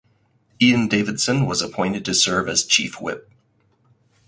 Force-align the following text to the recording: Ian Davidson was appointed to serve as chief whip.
Ian 0.59 0.87
Davidson 0.87 1.45
was 1.45 1.61
appointed 1.61 2.03
to 2.05 2.15
serve 2.15 2.49
as 2.49 2.65
chief 2.65 2.99
whip. 2.99 3.29